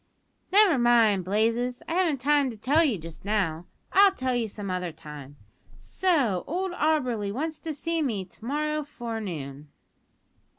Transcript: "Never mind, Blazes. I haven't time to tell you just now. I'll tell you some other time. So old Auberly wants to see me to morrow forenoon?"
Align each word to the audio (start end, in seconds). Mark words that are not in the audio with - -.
"Never 0.51 0.79
mind, 0.79 1.23
Blazes. 1.25 1.83
I 1.87 1.93
haven't 1.93 2.21
time 2.21 2.49
to 2.49 2.57
tell 2.57 2.83
you 2.83 2.97
just 2.97 3.23
now. 3.23 3.67
I'll 3.93 4.11
tell 4.13 4.35
you 4.35 4.47
some 4.47 4.71
other 4.71 4.91
time. 4.91 5.35
So 5.77 6.43
old 6.47 6.71
Auberly 6.71 7.31
wants 7.31 7.59
to 7.59 7.71
see 7.71 8.01
me 8.01 8.25
to 8.25 8.43
morrow 8.43 8.81
forenoon?" 8.81 9.67